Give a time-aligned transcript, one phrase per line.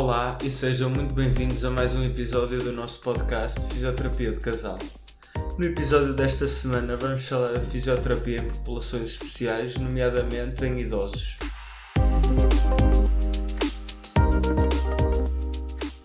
[0.00, 4.78] Olá e sejam muito bem-vindos a mais um episódio do nosso podcast Fisioterapia de Casal.
[5.58, 11.36] No episódio desta semana vamos falar da fisioterapia em populações especiais, nomeadamente em idosos.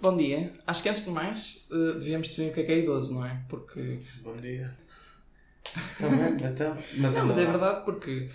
[0.02, 0.52] Bom dia.
[0.68, 3.26] Acho que antes de mais eh, devíamos definir o que é que é idoso, não
[3.26, 3.46] é?
[3.48, 4.00] Porque.
[4.22, 4.78] Bom dia.
[5.98, 6.78] Também, então.
[6.98, 8.30] Mas, Não, mas é verdade porque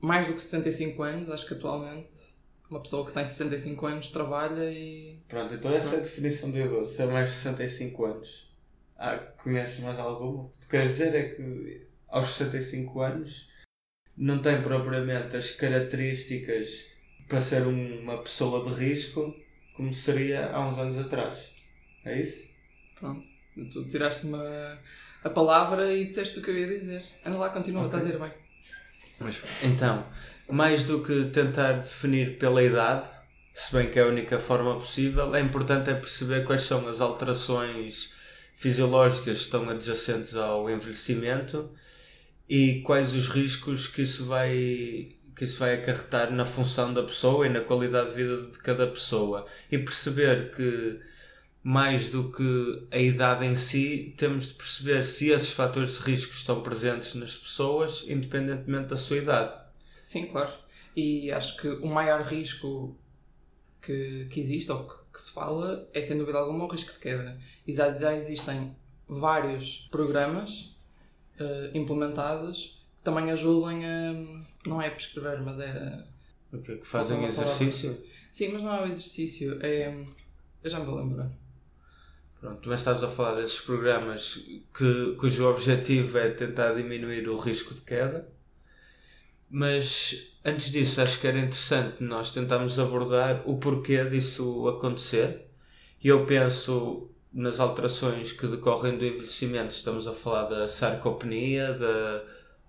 [0.00, 2.29] mais do que 65 anos, acho que atualmente
[2.70, 5.18] uma pessoa que tem 65 anos trabalha e.
[5.28, 8.50] Pronto, então essa é a definição de idoso, ser mais de 65 anos.
[8.96, 10.44] Ah, conheces mais alguma?
[10.44, 13.48] O que tu queres dizer é que aos 65 anos
[14.16, 16.84] não tem propriamente as características
[17.28, 19.34] para ser uma pessoa de risco
[19.76, 21.50] como seria há uns anos atrás.
[22.04, 22.48] É isso?
[22.98, 23.26] Pronto.
[23.72, 24.78] Tu tiraste-me a,
[25.24, 27.02] a palavra e disseste o que eu ia dizer.
[27.24, 27.98] Anda lá, continua, Ok.
[27.98, 28.32] estás a dizer bem.
[29.20, 30.06] Mas, então,
[30.50, 33.08] mais do que tentar definir pela idade,
[33.54, 37.00] se bem que é a única forma possível, é importante é perceber quais são as
[37.00, 38.14] alterações
[38.54, 41.70] fisiológicas que estão adjacentes ao envelhecimento
[42.48, 47.46] e quais os riscos que isso vai que isso vai acarretar na função da pessoa
[47.46, 51.00] e na qualidade de vida de cada pessoa e perceber que
[51.62, 56.32] mais do que a idade em si, temos de perceber se esses fatores de risco
[56.32, 59.59] estão presentes nas pessoas, independentemente da sua idade.
[60.10, 60.50] Sim, claro.
[60.96, 62.96] E acho que o maior risco
[63.80, 66.98] que, que existe, ou que, que se fala, é sem dúvida alguma o risco de
[66.98, 67.38] queda.
[67.64, 68.74] E já, já existem
[69.06, 70.76] vários programas
[71.38, 74.12] eh, implementados que também ajudem a.
[74.66, 76.04] Não é prescrever, mas é.
[76.52, 78.04] O que que fazem Falta uma exercício?
[78.32, 79.94] Sim, mas não é o exercício, é.
[80.64, 81.30] Eu já me vou lembrar.
[82.40, 84.44] Pronto, mas estamos a falar desses programas
[84.76, 88.39] que, cujo objetivo é tentar diminuir o risco de queda.
[89.50, 95.46] Mas antes disso, acho que era interessante nós tentarmos abordar o porquê disso acontecer.
[96.02, 102.24] E eu penso nas alterações que decorrem do envelhecimento, estamos a falar da sarcopenia, da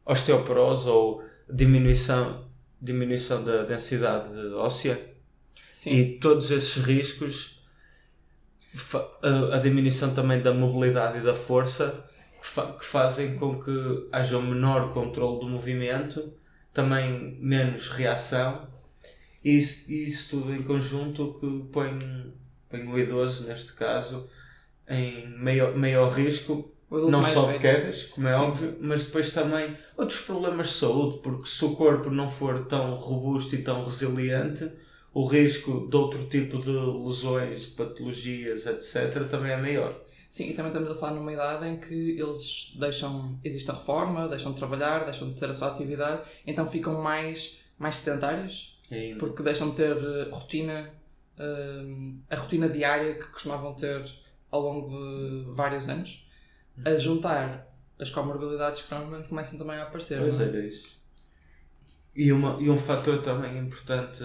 [0.05, 2.45] osteoporose ou diminuição,
[2.81, 4.99] diminuição da densidade óssea.
[5.73, 7.63] Sim, E todos esses riscos,
[9.21, 12.05] a, a diminuição também da mobilidade e da força,
[12.39, 16.33] que, fa- que fazem com que haja um menor controle do movimento,
[16.73, 18.67] também menos reação,
[19.43, 21.97] e isso, isso tudo em conjunto que põe,
[22.69, 24.29] põe o idoso, neste caso,
[24.87, 28.41] em maior, maior risco, não só de quedas, como é Sim.
[28.41, 32.95] óbvio, mas depois também outros problemas de saúde, porque se o corpo não for tão
[32.95, 34.69] robusto e tão resiliente,
[35.13, 39.99] o risco de outro tipo de lesões, patologias, etc., também é maior.
[40.31, 44.29] Sim, e também estamos a falar numa idade em que eles deixam, existe a reforma,
[44.29, 49.19] deixam de trabalhar, deixam de ter a sua atividade, então ficam mais, mais sedentários, Ainda.
[49.19, 50.89] porque deixam de ter eh, rotina,
[51.37, 54.09] eh, a rotina diária que costumavam ter
[54.49, 56.25] ao longo de vários anos,
[56.85, 57.67] a juntar
[57.99, 60.17] as comorbilidades que normalmente começam também a aparecer.
[60.17, 60.47] Pois não é?
[60.47, 61.01] era isso.
[62.15, 64.23] E, uma, e um fator também importante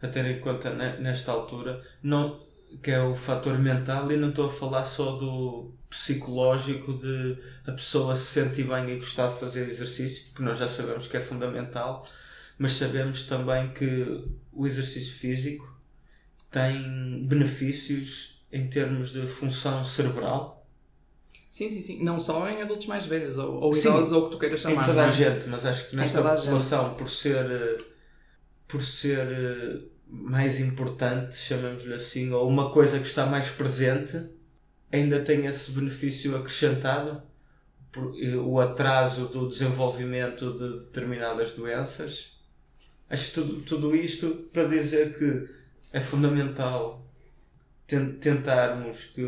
[0.00, 2.46] a ter em conta ne- nesta altura, não,
[2.82, 7.72] que é o fator mental, e não estou a falar só do psicológico de a
[7.72, 11.20] pessoa se sentir bem e gostar de fazer exercício, que nós já sabemos que é
[11.20, 12.06] fundamental,
[12.58, 15.70] mas sabemos também que o exercício físico
[16.50, 20.62] tem benefícios em termos de função cerebral
[21.52, 22.02] Sim, sim, sim.
[22.02, 23.90] Não só em adultos mais velhos, ou, ou Sim.
[23.90, 24.84] idosos, ou o que tu queiras chamar.
[24.84, 25.12] em toda a é?
[25.12, 27.84] gente, mas acho que nesta população, por ser,
[28.66, 29.80] por ser eh,
[30.14, 34.20] mais importante, chamemos-lhe assim, ou uma coisa que está mais presente,
[34.92, 37.22] ainda tem esse benefício acrescentado,
[37.90, 38.14] por,
[38.44, 42.38] o atraso do desenvolvimento de determinadas doenças.
[43.08, 45.48] Acho que tudo, tudo isto para dizer que
[45.92, 47.06] é fundamental
[47.86, 49.22] ten- tentarmos que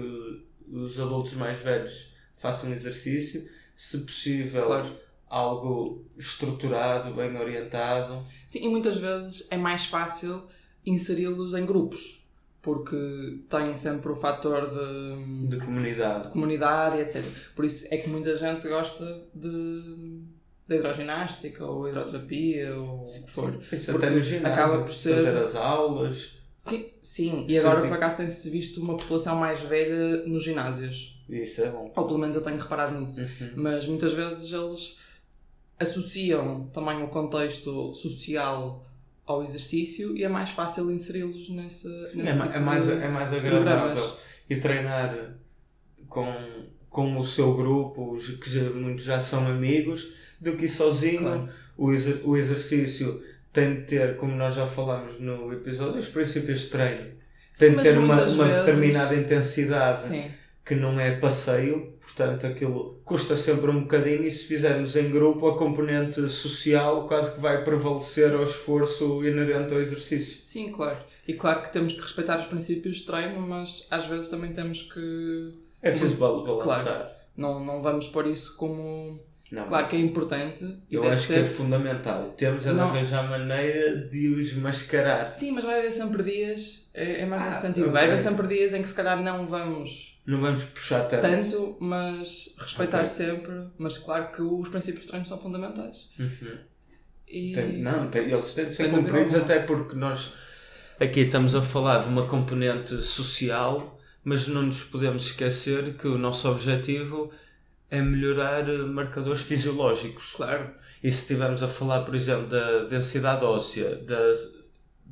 [0.68, 3.46] os adultos mais velhos façam exercício,
[3.76, 4.96] se possível Claro.
[5.28, 8.26] algo estruturado, bem orientado.
[8.46, 10.46] Sim, e muitas vezes é mais fácil
[10.86, 12.22] inseri-los em grupos,
[12.62, 16.24] porque têm sempre o fator de, de comunidade.
[16.24, 17.24] de comunidade, etc.
[17.54, 19.04] Por isso é que muita gente gosta
[19.34, 20.20] de,
[20.68, 23.60] de hidroginástica ou hidroterapia ou o que for.
[23.72, 27.44] Isso Porque até no ginásio, acaba por ser- fazer as aulas, Sim, sim.
[27.46, 31.22] e Sim, agora tem- por acaso tem-se visto uma população mais velha nos ginásios.
[31.28, 31.92] isso é bom.
[31.94, 33.20] Ou pelo menos eu tenho reparado nisso.
[33.20, 33.50] Uhum.
[33.56, 34.96] Mas muitas vezes eles
[35.78, 38.84] associam também o contexto social
[39.26, 42.92] ao exercício e é mais fácil inseri-los nesse, Sim, nesse é, tipo é mais, de-
[42.92, 43.94] é mais de agradável.
[43.94, 44.18] programas.
[44.50, 45.34] E treinar
[46.08, 46.34] com,
[46.90, 51.20] com o seu grupo, que já, muitos já são amigos, do que sozinho.
[51.22, 51.48] Claro.
[51.76, 53.22] O, exer- o exercício
[53.52, 57.12] tem de ter, como nós já falámos no episódio, os princípios de treino.
[57.58, 60.30] tem de mas ter uma, uma vezes- determinada intensidade Sim.
[60.64, 65.46] Que não é passeio, portanto aquilo custa sempre um bocadinho e se fizermos em grupo
[65.48, 70.40] a componente social quase que vai prevalecer ao esforço inerente ao exercício.
[70.44, 70.96] Sim, claro.
[71.28, 74.82] E claro que temos que respeitar os princípios de treino, mas às vezes também temos
[74.92, 75.52] que.
[75.82, 77.12] É preciso bal- balançar.
[77.36, 79.20] Não, não vamos pôr isso como.
[79.50, 80.64] Não, Claro que é importante.
[80.90, 81.34] eu acho ser...
[81.34, 82.32] que é fundamental.
[82.36, 82.84] Temos de Não.
[82.88, 85.30] arranjar maneira de os mascarar.
[85.30, 86.83] Sim, mas vai haver sempre dias.
[86.94, 87.82] É, é mais Ah, nesse sentido.
[87.82, 87.92] ok.
[87.92, 91.22] Vai haver sempre dias em que se calhar não vamos Não vamos puxar tanto.
[91.22, 93.08] tanto, mas respeitar Ok.
[93.08, 93.68] sempre.
[93.76, 96.10] Mas claro que os princípios de treino são fundamentais.
[96.18, 96.58] Uhum.
[97.26, 97.52] E...
[97.52, 100.32] Tem- não, tem- eles têm de ser cumpridos até porque nós
[101.00, 106.16] aqui estamos a falar de uma componente social, mas não nos podemos esquecer que o
[106.16, 107.32] nosso objetivo
[107.90, 110.32] é melhorar eh, marcadores fisiológicos.
[110.36, 110.70] Claro.
[111.02, 114.16] E se estivermos a falar, por exemplo, da densidade óssea, da,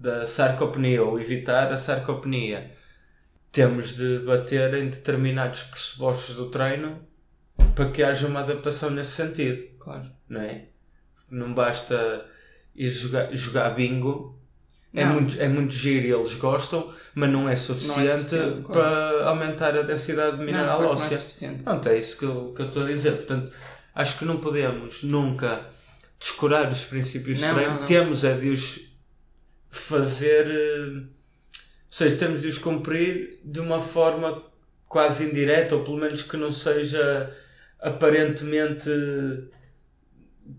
[0.02, 2.72] da sarcopenia ou evitar a sarcopenia,
[3.52, 6.98] temos de bater em determinados pressupostos do treino
[7.74, 10.10] para que haja uma adaptação nesse sentido Claro.
[10.28, 10.64] não é?
[11.30, 12.24] Não basta
[12.74, 14.38] ir jogar, jogar bingo.
[14.94, 15.14] É Não.
[15.14, 18.72] muito, é muito giro e eles gostam, mas não é suficiente, suficiente, claro.
[18.72, 21.18] para aumentar a densidade mineral não, claro que não é óssea.
[21.18, 21.62] suficiente.
[21.62, 23.12] Pronto, é isso que eu, que eu estou a dizer.
[23.12, 23.50] Portanto,
[23.94, 25.64] acho que não podemos nunca
[26.20, 27.72] descurar os princípios de Não, treino.
[27.72, 27.86] não, não.
[27.86, 28.91] Temos é de os
[29.72, 30.46] fazer.
[30.50, 34.40] eh, Ou seja, temos de os cumprir de uma forma
[34.88, 37.34] quase indireta, ou pelo menos que não seja
[37.80, 38.90] aparentemente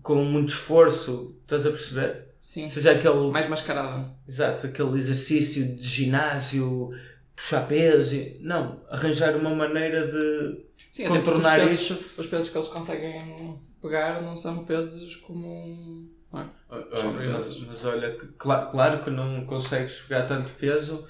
[0.02, 1.38] com muito esforço.
[1.42, 2.24] Estás a perceber?
[2.40, 2.64] Sim.
[2.64, 3.30] Ou seja, aquele.
[3.30, 4.10] Mais mascarado.
[4.28, 6.90] Exato, aquele exercício de ginásio,
[7.34, 8.16] puxar peso.
[8.40, 12.04] Não, arranjar uma maneira de Sim, contornar os pesos, isso.
[12.18, 16.12] Os pesos que eles conseguem pegar não são pesos como.
[16.34, 21.06] Mas, mas olha, cla- claro que não consegues pegar tanto peso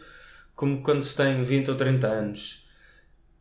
[0.54, 2.64] como quando se tem 20 ou 30 anos.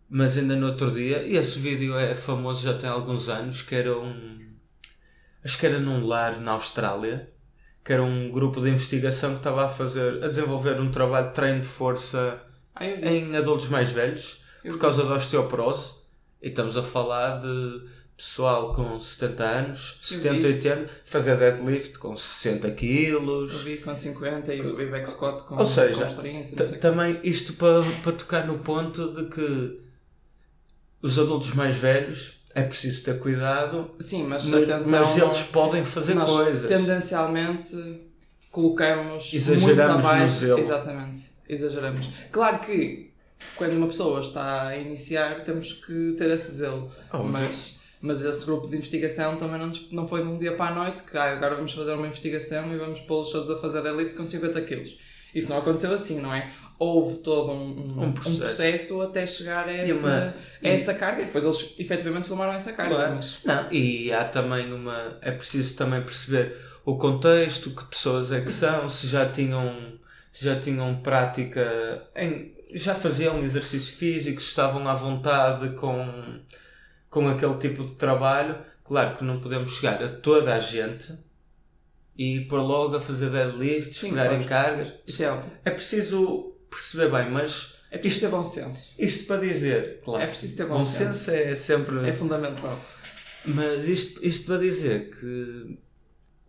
[0.10, 3.74] Mas ainda no outro dia, e esse vídeo é famoso já tem alguns anos, que
[3.76, 4.54] era um.
[5.44, 7.30] Acho que era num lar na Austrália,
[7.84, 11.34] que era um grupo de investigação que estava a fazer, a desenvolver um trabalho de
[11.34, 12.40] treino de força
[12.76, 14.82] Ah, em adultos mais velhos, Eu por vi.
[14.82, 16.04] causa da osteoporose.
[16.42, 17.88] E estamos a falar de
[18.24, 20.68] pessoal com 70 anos, Eu 70, vi isso.
[20.70, 23.62] 80, fazer deadlift com 60 Eu quilos.
[23.64, 26.40] vi com 50 e o back squat com, Ou seja, com os 30.
[26.50, 26.78] não T- sei o quê.
[26.80, 29.80] Também isto para, para tocar no ponto de que
[31.02, 35.00] os adultos mais velhos é preciso ter cuidado, Sim, mas, mas, atenção.
[35.02, 36.68] mas eles podem fazer nós coisas.
[36.70, 37.76] tendencialmente
[38.52, 40.34] colocamos Exageramos muito abaixo.
[40.34, 40.60] no zelo.
[40.60, 42.10] Exatamente, exageramos.
[42.32, 43.12] Claro que
[43.58, 47.32] quando uma pessoa está a iniciar temos que ter esse zelo, Óbvio.
[47.32, 50.76] mas, mas esse grupo de investigação também não, não foi de um dia para a
[50.76, 54.12] noite que ah, agora vamos fazer uma investigação e vamos pô-los todos a fazer elite
[54.16, 54.98] com 50 quilos.
[55.34, 56.52] Isso não aconteceu assim, não é?
[56.78, 58.38] Houve todo um, um, Um um processo.
[58.40, 59.02] processo.
[59.02, 60.34] até chegar a E essa, uma-
[60.64, 62.94] a essa carga e depois eles efetivamente filmaram essa carga.
[62.96, 63.16] Claro.
[63.16, 65.18] Mas, Não, e há também uma.
[65.22, 69.94] É preciso também perceber o contexto, que pessoas é que são, se já tinham,
[70.34, 72.54] já tinham prática em.
[72.74, 76.06] já faziam exercício físico, se estavam à vontade com,
[77.14, 78.58] com aquele tipo de trabalho.
[78.84, 81.14] Claro que não podemos chegar a toda a gente
[82.18, 84.92] e pôr logo a fazer deadlifts, Sim, pegar em cargas.
[85.06, 85.52] isso é óbvio.
[85.64, 88.96] É preciso perceber bem, mas É preciso ter bom senso.
[89.00, 91.14] isto para dizer, claro, É preciso ter bom, bom senso.
[91.14, 92.10] senso é sempre.
[92.10, 92.80] É fundamental.
[93.46, 95.78] Mas isto, isto para dizer que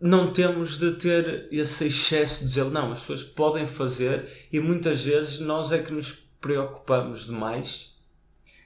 [0.01, 5.03] não temos de ter esse excesso de dizer não, as pessoas podem fazer e muitas
[5.03, 7.94] vezes nós é que nos preocupamos demais.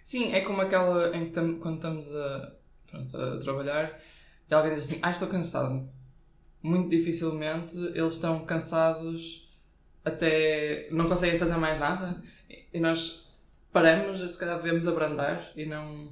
[0.10, 2.51] Sim, é como aquela em que tam- quando estamos a,
[2.89, 3.96] pronto, a trabalhar
[4.50, 5.88] e alguém diz assim, ah, estou cansado.
[6.63, 9.48] Muito dificilmente eles estão cansados
[10.04, 12.20] até não conseguem fazer mais nada
[12.74, 13.28] e nós
[13.72, 16.12] paramos, se calhar devemos abrandar e não,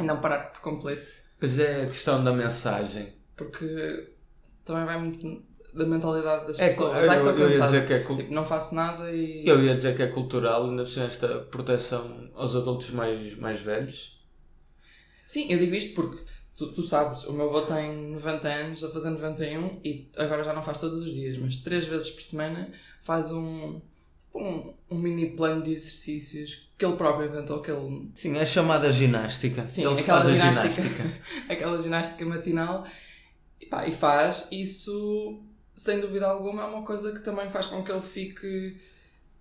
[0.00, 1.12] e não parar por completo.
[1.38, 3.12] Pois é a questão da mensagem.
[3.36, 4.10] Porque
[4.64, 5.44] também vai muito
[5.78, 7.06] da mentalidade das É, pessoas.
[7.06, 9.46] eu, eu, eu ia dizer que é cul- Tipo, não faço nada e.
[9.46, 13.60] eu ia dizer que é cultural, ainda por cima esta proteção aos adultos mais, mais
[13.60, 14.18] velhos.
[15.26, 16.22] Sim, eu digo isto porque
[16.56, 20.52] tu, tu sabes, o meu avô tem 90 anos, a fazer 91 e agora já
[20.52, 23.80] não faz todos os dias, mas três vezes por semana faz um,
[24.18, 28.46] tipo um, um mini plano de exercícios que ele próprio inventou, que ele, Sim, é
[28.46, 29.66] chamada ginástica.
[29.68, 30.82] Sim, Ele aquela faz ginástica.
[30.82, 31.10] ginástica.
[31.52, 32.86] aquela ginástica matinal
[33.60, 35.42] e, pá, e faz isso
[35.78, 38.76] sem dúvida alguma é uma coisa que também faz com que ele fique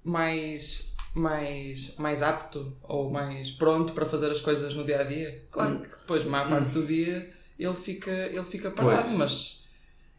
[0.04, 5.44] mais mais, mais apto ou mais pronto para fazer as coisas no dia a dia.
[5.50, 9.18] Claro que depois, a maior parte do dia, ele fica, ele fica parado, Pois.
[9.18, 9.64] mas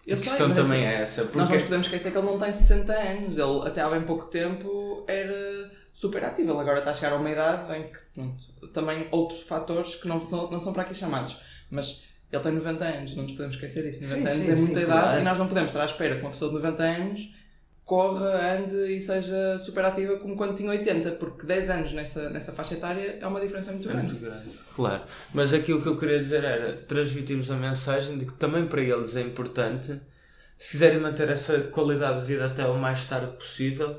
[0.05, 1.25] Eu a sei, questão mas também assim, é essa.
[1.25, 3.39] Nós não Porque nos podemos esquecer que ele não tem 60 anos.
[3.39, 6.51] Ele até há bem pouco tempo era super ativo.
[6.51, 10.09] Ele agora está a chegar a uma idade em que, pronto, também outros fatores que
[10.09, 11.41] não, não, não são para aqui chamados.
[11.71, 14.03] Mas ele tem 90 anos, não nos podemos esquecer disso.
[14.03, 15.21] 90 Sim, anos sim, é sim, muita idade claro.
[15.21, 17.35] e nós não podemos estar à espera que uma pessoa de 90 anos
[17.85, 22.53] corra, ande e seja super ativa como quando tinha 80, porque 10 anos nessa, nessa
[22.53, 24.13] faixa etária é uma diferença muito É grande.
[24.13, 24.51] muito grande.
[24.75, 25.03] Claro.
[25.33, 28.83] Mas aqui o que eu queria dizer era transmitirmos a mensagem de que também para
[28.83, 29.99] eles é importante,
[30.59, 33.97] se quiserem manter essa qualidade de vida até o mais tarde possível,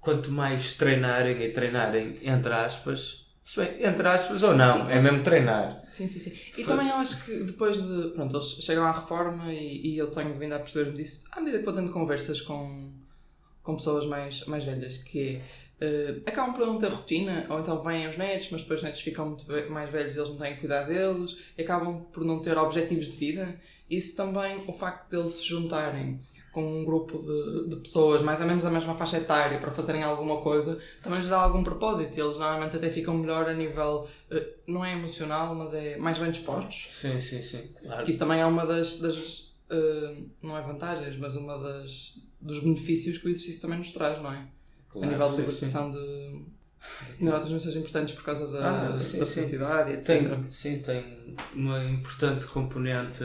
[0.00, 5.00] quanto mais treinarem e treinarem, entre aspas, se bem, entre aspas ou não, Sim, é
[5.00, 5.84] mesmo treinar.
[5.86, 6.30] Sim, sim, sim.
[6.50, 8.08] E Foi- também eu acho que depois de.
[8.10, 11.60] Pronto, eles chegam à reforma e, e eu tenho vindo a perceber-me disso à medida
[11.60, 12.90] que vou tendo conversas com,
[13.62, 15.40] com pessoas mais, mais velhas, que
[15.80, 19.00] eh, acabam por não ter rotina, ou então vêm os netos, mas depois os netos
[19.00, 22.40] ficam muito mais velhos e eles não têm que cuidar deles, e acabam por não
[22.40, 23.60] ter objetivos de vida.
[23.88, 26.18] Isso também, o facto deles se juntarem
[26.56, 30.02] com um grupo de, de pessoas mais ou menos da mesma faixa etária para fazerem
[30.02, 32.16] alguma coisa, também lhes dá algum propósito.
[32.16, 36.16] e Eles normalmente até ficam melhor a nível, eh, não é emocional, mas é mais
[36.16, 36.88] bem dispostos.
[36.94, 37.68] Sim, sim, sim.
[37.84, 38.02] Claro.
[38.06, 42.60] Que isso também é uma das, das eh, não é vantagens, mas uma das dos
[42.62, 44.46] benefícios que o exercício também nos traz, não é?
[44.88, 46.40] Claro, a nível de sim, libertação de
[47.20, 49.32] neurotransmissores importantes por causa da, Ah, sim, da sim.
[49.34, 50.06] felicidade, etc.
[50.06, 53.24] Tem, sim, tem uma importante componente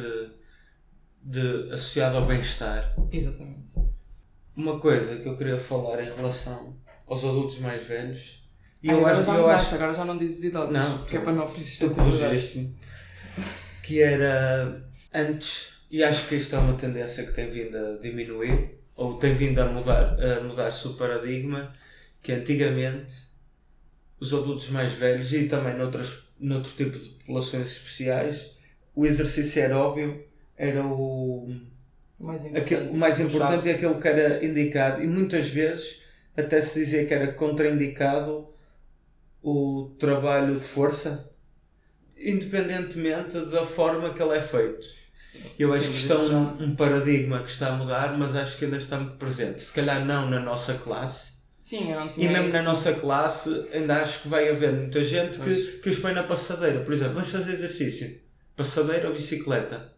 [1.24, 2.96] de, associada ao bem-estar.
[3.12, 3.72] Exatamente.
[4.56, 6.76] Uma coisa que eu queria falar em relação
[7.08, 8.50] aos adultos mais velhos.
[8.82, 10.74] E Ah, eu agora acho, já eu mudaste, acho agora já não dizes idosos.
[10.74, 12.76] Não, que é para não tu corrigiste-me.
[13.84, 18.80] Que era antes, e acho que isto é uma tendência que tem vindo a diminuir,
[18.96, 21.74] ou tem vindo a mudar, a mudar-se o paradigma,
[22.22, 23.14] que antigamente
[24.20, 28.52] os adultos mais velhos e também noutras, noutro tipo de populações especiais,
[28.96, 30.24] o exercício aeróbio
[30.70, 31.50] era o,
[32.20, 32.74] O mais importante.
[32.76, 36.04] Aquele- o mais importante é aquele que era indicado e muitas vezes
[36.38, 38.48] até se dizia que era contraindicado
[39.42, 41.30] o trabalho de força
[42.16, 44.86] independentemente da forma que ele é feito.
[45.14, 45.42] Sim.
[45.58, 48.66] Eu acho que é já- um, um paradigma que está a mudar, mas acho que
[48.66, 49.62] ainda está muito presente.
[49.62, 52.68] Se calhar não na nossa classe, Sim, eu não e tinha mesmo na isso.
[52.68, 56.82] nossa classe ainda acho que vai haver muita gente que, que os põe na passadeira.
[56.82, 58.20] Por exemplo, vamos fazer exercício.
[58.56, 59.91] Passadeira ou bicicleta?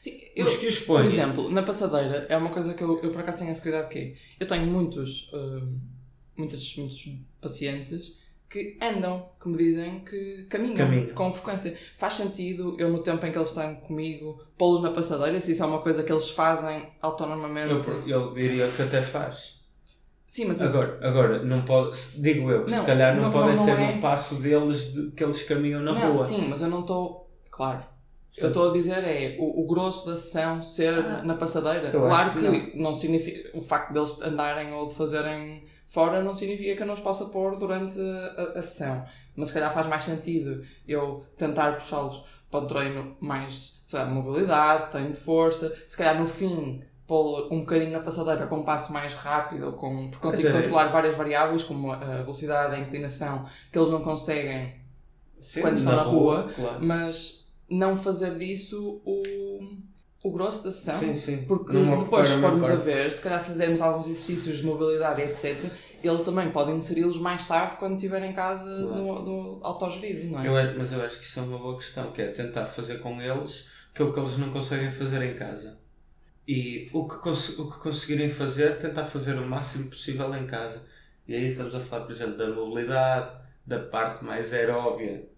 [0.00, 1.08] Sim, eu, os que os por põem.
[1.08, 3.98] exemplo, na passadeira é uma coisa que eu, eu por acaso tenho esse cuidado que
[3.98, 5.78] é, eu tenho muitos, hum,
[6.38, 7.06] muitos, muitos
[7.38, 11.14] pacientes que andam, que me dizem que caminham, Caminham.
[11.14, 11.76] com frequência.
[11.98, 15.62] Faz sentido eu no tempo em que eles estão comigo pô-los na passadeira, se isso
[15.62, 17.70] é uma coisa que eles fazem autonomamente.
[17.70, 19.60] Eu, eu diria que até faz.
[20.26, 23.30] Sim, mas isso- Agora, agora não pode, digo eu, que se Não, calhar não, não-
[23.32, 26.24] podem não ser é- no passo deles de, que eles caminham na não, rua.
[26.24, 27.28] sim, mas eu não estou.
[27.50, 27.84] Claro.
[28.36, 31.90] Eu estou a dizer é o, o grosso da sessão ser Ah, na passadeira.
[31.90, 32.94] Claro que, que não.
[32.94, 33.50] significa.
[33.58, 37.26] O facto deles andarem ou de fazerem fora não significa que eu não os possa
[37.26, 39.04] pôr durante a, a sessão.
[39.36, 44.04] Mas se calhar faz mais sentido eu tentar puxá-los para o treino mais, sei lá,
[44.06, 45.76] de mobilidade, treino de força.
[45.88, 49.72] Se calhar no fim pô um bocadinho na passadeira com um passo mais rápido, ou
[49.72, 50.92] com, porque consigo é controlar isso.
[50.92, 54.76] várias variáveis, como a velocidade, a inclinação, que eles não conseguem
[55.40, 56.84] Sim, quando estão na rua, claro.
[56.84, 57.39] mas
[57.70, 59.22] não fazer disso o,
[60.24, 60.98] o grosso da sessão.
[60.98, 61.44] Sim, sim.
[61.44, 64.58] Porque Não depois, se a formos a ver, se calhar se lhe dermos alguns exercícios
[64.58, 65.56] de mobilidade, etc.,
[66.02, 69.22] eles também podem inseri-los mais tarde quando estiver em casa Claro.
[69.22, 70.48] do, do autogerido, não é?
[70.48, 73.20] Eu mas eu acho que isso é uma boa questão, que é tentar fazer com
[73.20, 75.78] eles aquilo que eles não conseguem fazer em casa.
[76.48, 80.82] E o que, o que conseguirem fazer, tentar fazer o máximo possível em casa.
[81.28, 83.30] E aí estamos a falar, por exemplo, da mobilidade,
[83.66, 85.28] da parte mais aeróbia,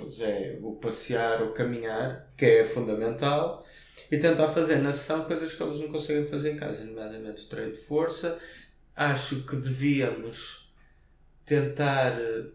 [0.00, 3.64] eles é o passear ou caminhar, que é fundamental,
[4.10, 7.48] e tentar fazer na sessão coisas que eles não conseguem fazer em casa, nomeadamente o
[7.48, 8.38] treino de força.
[8.94, 10.72] Acho que devíamos
[11.44, 12.46] tentar eh,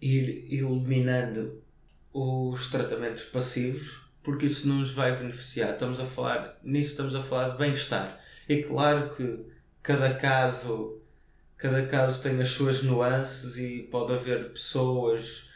[0.00, 1.62] ir eliminando
[2.12, 5.72] os tratamentos passivos, porque isso não nos vai beneficiar.
[5.72, 8.20] Estamos a falar, nisso estamos a falar de bem-estar.
[8.48, 9.46] E claro que
[9.82, 11.00] cada caso,
[11.56, 15.51] cada caso tem as suas nuances e pode haver pessoas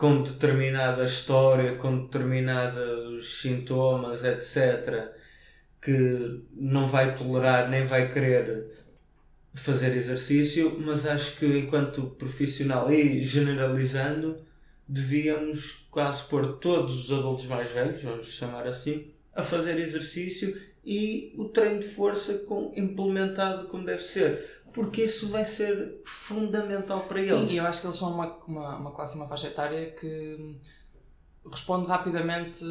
[0.00, 5.10] com determinada história, com determinados sintomas, etc.,
[5.78, 8.70] que não vai tolerar nem vai querer
[9.52, 14.42] fazer exercício, mas acho que enquanto profissional e generalizando,
[14.88, 21.30] devíamos quase pôr todos os adultos mais velhos, vamos chamar assim, a fazer exercício e
[21.36, 24.59] o treino de força com, implementado como deve ser.
[24.72, 27.50] Porque isso vai ser fundamental para Sim, eles.
[27.50, 30.58] e eu acho que eles são uma, uma, uma classe, uma faixa etária que
[31.50, 32.64] responde rapidamente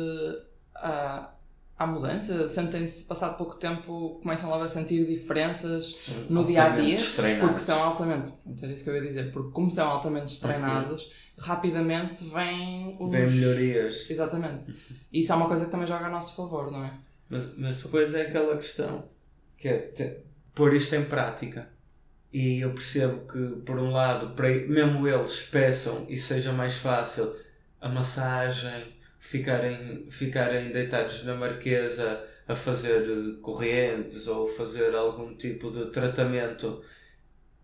[0.75, 1.31] à,
[1.77, 2.47] à mudança?
[2.49, 6.97] Sentem-se, passado pouco tempo, começam logo a sentir diferenças São no dia a dia?
[7.39, 11.11] Porque são altamente, pronto, era isso que eu ia dizer, porque como são altamente treinados,
[11.37, 13.11] rapidamente vêm os...
[13.11, 14.09] Vêm melhorias.
[14.09, 14.73] Exatamente.
[15.11, 16.93] E isso é uma coisa que também joga a nosso favor, não é?
[17.29, 19.07] Mas, mas depois é aquela questão
[19.57, 20.17] que é te-
[20.55, 21.69] pôr isto em prática.
[22.31, 27.35] E eu percebo que, por um lado, para mesmo eles peçam e seja mais fácil
[27.81, 35.71] a massagem, ficarem, ficarem deitados na marquesa a fazer eh, correntes ou fazer algum tipo
[35.71, 36.83] de tratamento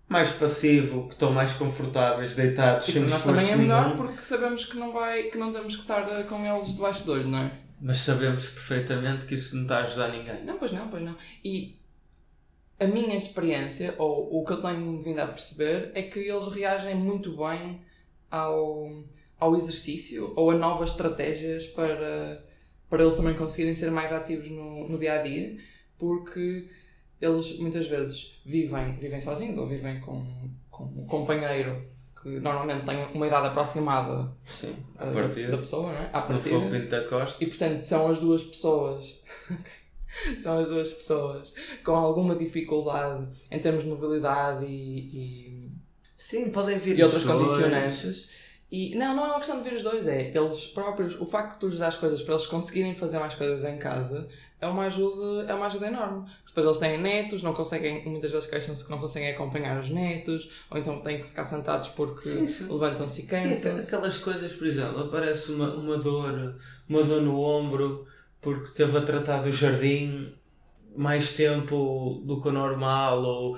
[0.08, 3.96] mais passivo, que estão mais confortáveis, deitados E sem para nós também é esforço melhor
[3.96, 7.14] porque sabemos que não, vai, que não temos que estar eh, com eles debaixo do
[7.14, 7.52] olho, não é?
[7.82, 10.44] Mas sabemos perfeitamente que isso não está a ajudar ninguém.
[10.44, 11.16] Não, pois não, pois não.
[11.44, 11.76] E
[12.80, 16.96] a minha experiência, ou o que eu tenho vindo a perceber, é que eles reagem
[16.96, 17.82] muito bem
[18.30, 19.04] ao,
[19.40, 22.44] ao exercício ou a novas estratégias para,
[22.90, 25.58] para eles também conseguirem ser mais ativos no, no dia a dia,
[25.98, 26.70] porque
[27.22, 31.88] eles muitas vezes vivem, vivem sozinhos ou vivem com, com um companheiro
[32.22, 36.10] que normalmente tem uma idade aproximada Sim, eh, à da, pessoa, não é?
[36.12, 36.60] À Se não partida.
[36.60, 37.44] for o Pinto da Costa.
[37.44, 39.24] E portanto são as duas pessoas
[40.42, 41.54] são as duas pessoas
[41.84, 45.72] com alguma dificuldade em termos de mobilidade e,
[46.18, 47.38] Sim, podem vir e, e outras dois.
[47.40, 48.32] condicionantes.
[48.72, 51.54] E não, não é uma questão de vir os dois, é eles próprios, o facto
[51.54, 54.28] de tu lhes dar as coisas para eles conseguirem fazer mais coisas em casa
[54.60, 56.28] é uma ajuda, é uma ajuda enorme.
[56.48, 60.50] Depois eles têm netos, não conseguem, muitas vezes queixam-se que não conseguem acompanhar os netos,
[60.72, 62.28] ou então têm que ficar sentados porque
[62.70, 63.68] levantam-se e E cansam-se.
[63.68, 66.56] aqu- aquelas coisas, por exemplo, aparece uma, uma dor,
[66.90, 68.08] uma dor no ombro
[68.46, 70.32] porque teve a tratar do jardim
[70.96, 73.58] mais tempo do que o normal ou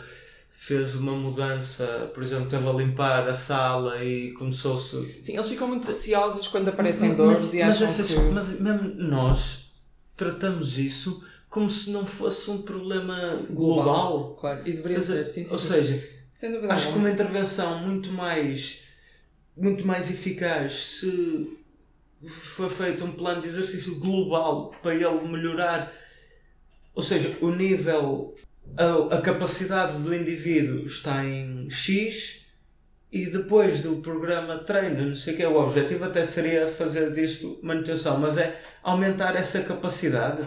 [0.50, 5.67] fez uma mudança, por exemplo, teve a limpar a sala e começou-se Sim, eles ficam
[5.67, 8.15] muito receosos quando aparecem Mas- dores e mas acham essas- que...
[8.34, 9.72] mas mesmo nós
[10.15, 14.36] tratamos isso como se não fosse um problema global.
[14.39, 15.51] Claro, e deveria a- ser, sim, sim.
[15.51, 15.67] Ou sim.
[15.67, 16.03] seja,
[16.70, 18.80] acho que uma intervenção muito mais
[19.56, 21.57] muito mais eficaz se
[22.25, 25.93] for feito um plano de exercício global para ele melhorar
[26.97, 28.34] ou seja, o nível
[28.75, 32.47] a, a capacidade do indivíduo está em X
[33.12, 37.13] e depois do programa treino, não sei o que é o objetivo até seria fazer
[37.13, 40.43] disto manutenção, mas é aumentar essa capacidade.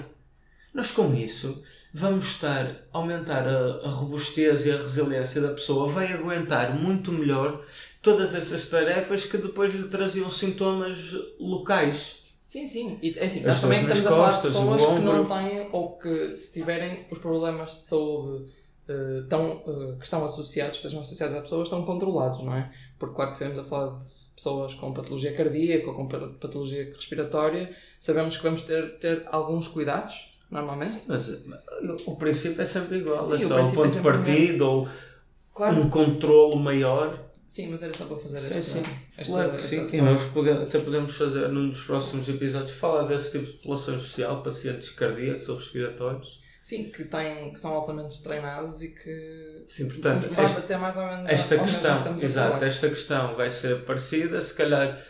[0.75, 5.89] Nós com isso vamos estar a aumentar a, a robustez e a resiliência da pessoa,
[5.89, 7.65] vai aguentar muito melhor
[8.03, 10.99] todas essas tarefas que depois lhe traziam sintomas
[11.39, 12.17] locais.
[12.41, 12.99] Sim, sim.
[13.03, 15.25] E é assim, As nós também estamos nas a falar de costas, pessoas que não
[15.27, 18.47] têm ou que se tiverem os problemas de saúde
[18.89, 22.73] eh, tão, eh, que estão associados, estejam associados a pessoas, estão controlados, não é?
[22.99, 26.33] Porque claro que se estamos a falar de pessoas com patologia cardíaca ou com pa-
[26.41, 30.99] patologia respiratória, sabemos que vamos ter, ter alguns cuidados, normalmente.
[31.07, 31.37] Mas eh,
[32.07, 34.03] o princípio é sempre igual, Sim, é o só um princípio ponto é de o
[34.03, 34.89] partida ou
[35.55, 35.77] Claro.
[35.81, 37.19] um controlo maior.
[37.47, 38.83] Sim, mas era só para fazer Sim, esta, sim.
[39.19, 39.99] esta, Claro que esta sim.
[39.99, 43.99] E nós pode- até podemos fazer num dos próximos episódios falar desse tipo de população
[43.99, 46.41] social, pacientes cardíacos ou respiratórios.
[46.63, 51.07] Sim, que, têm, que são altamente treinados e que Sim, portanto, esta- até mais ou
[51.07, 55.03] menos Esta questão, exato, esta questão vai ser parecida, se calhar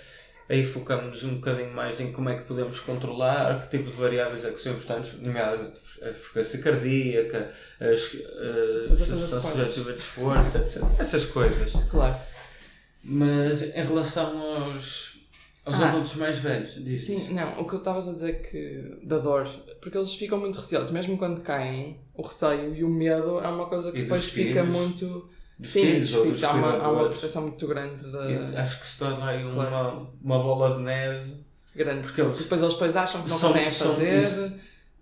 [0.51, 4.45] aí focamos um bocadinho mais em como é que podemos controlar, que tipo de variáveis
[4.45, 9.59] é que são importantes, nomeadamente a frequência cardíaca, as, eh, Todas se as são coisas.
[9.75, 10.83] sujetivas de esforço, etc.
[10.99, 11.73] Essas coisas.
[11.89, 12.17] Claro.
[13.03, 15.17] Mas em relação aos,
[15.65, 18.99] aos Ah, adultos mais velhos, diz Sim, não, o que eu estavas a dizer que
[19.07, 19.49] da dor,
[19.81, 23.67] porque eles ficam muito receosos, mesmo quando caem, o receio e o medo é uma
[23.69, 25.31] coisa que E depois fica muito.
[25.61, 28.31] Dos Sim, filhos ou dos Há uma, há uma proteção muito grande da.
[28.31, 30.09] E acho que se torna aí uma, Claro.
[30.23, 31.33] uma bola de neve,
[31.77, 32.03] grande.
[32.03, 34.53] porque eles Depois eles depois acham que não São- conseguem fazer, isso.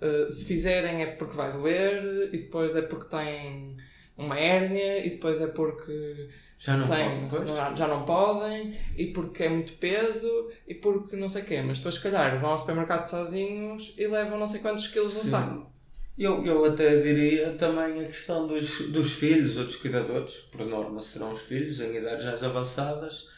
[0.01, 3.77] eh, se fizerem é porque vai doer, e depois é porque têm
[4.17, 7.55] uma hérnia, e depois é porque já não têm, podem.
[7.55, 11.63] já, já não podem, e porque é muito peso, e porque não sei o quê.
[11.65, 15.31] Mas depois, se calhar, vão ao supermercado sozinhos e levam não sei quantos quilos no
[15.31, 15.71] saco.
[16.19, 21.01] Eu, eu até diria também a questão dos, dos filhos ou dos cuidadores, por norma
[21.01, 23.29] serão os filhos em idades mais avançadas,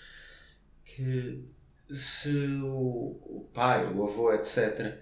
[0.85, 1.45] que
[1.91, 2.31] se
[2.63, 4.95] o, o pai, o avô, etc.,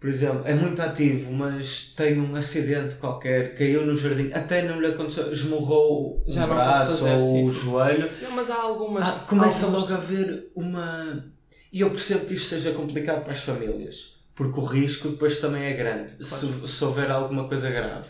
[0.00, 4.80] por exemplo, é muito ativo, mas tem um acidente qualquer, caiu no jardim, até não
[4.80, 7.60] lhe aconteceu, esmurrou Já o braço ou sim, o sim.
[7.60, 9.02] joelho, Não, mas há algumas.
[9.08, 11.32] ah, começa algumas- logo a haver uma.
[11.72, 15.64] E eu percebo que isto seja complicado para as famílias, porque o risco depois também
[15.64, 18.06] é grande, se, se houver alguma coisa grave.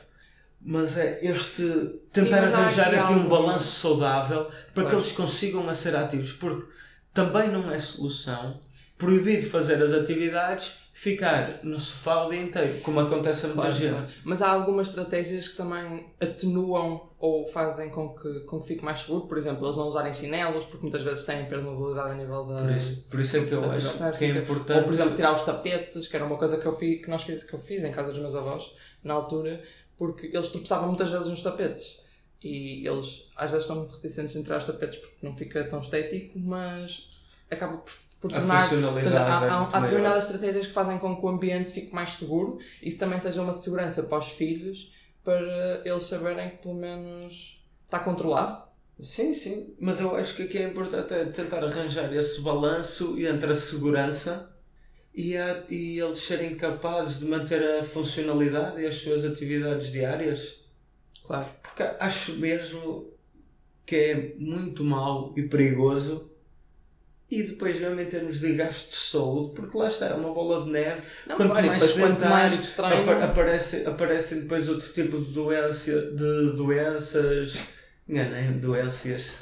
[0.61, 1.62] Mas é este.
[2.12, 6.33] tentar há arranjar aqui aqui, um balanço saudável para que eles consigam a ser ativos,
[6.33, 6.69] porque
[7.14, 8.61] também não é solução
[8.99, 13.63] proibir de fazer as atividades, ficar no sofá o dia inteiro, como acontece a muita
[13.63, 13.91] Claro, gente.
[13.93, 14.09] claro.
[14.25, 19.01] Mas há algumas estratégias que também atenuam ou fazem com que, com que fique mais
[19.01, 19.27] seguro.
[19.29, 22.45] Por exemplo, eles não usarem chinelos, porque muitas vezes têm perda de mobilidade a nível
[22.45, 22.63] da.
[22.63, 24.79] Por isso, por isso é que eu acho que é importante.
[24.79, 27.23] Ou, por exemplo, tirar os tapetes, que era uma coisa que, eu fiz, que, nós
[27.23, 28.73] fiz, que eu fiz em casa dos meus avós,
[29.05, 29.63] na altura,
[29.97, 32.01] porque eles tropeçavam muitas vezes nos tapetes.
[32.43, 35.81] E eles às vezes estão muito reticentes em tirar os tapetes porque não fica tão
[35.81, 37.11] estético, mas
[37.51, 38.72] acaba por, por A tornar.
[38.72, 41.70] Ou seja, há, é há, muito há determinadas estratégias que fazem com que o ambiente
[41.70, 44.92] fique mais seguro e isso também seja uma segurança para os filhos
[45.24, 48.68] para eles saberem que pelo menos está controlado.
[49.00, 49.74] Sim, sim.
[49.78, 54.57] Mas eu acho que aqui é importante é tentar arranjar esse balanço entre a segurança
[55.14, 60.61] e, a, e eles serem capazes de manter a funcionalidade e as suas atividades diárias.
[61.24, 61.46] Claro.
[61.62, 63.12] Porque acho mesmo
[63.85, 66.31] que é muito mau e perigoso.
[67.31, 70.64] E depois mesmo em termos de gasto de saúde, porque lá está, é uma bola
[70.64, 71.03] de neve.
[71.27, 73.03] Não, Quanto claro, mais depois quanto mais sedentário, estranho.
[73.03, 77.59] apa- aparece, aparecem depois outro tipo de, doença, de doenças.
[78.09, 79.37] Enganei-me, doenças.